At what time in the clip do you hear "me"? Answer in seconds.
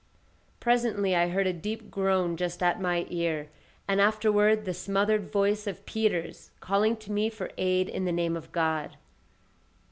7.11-7.29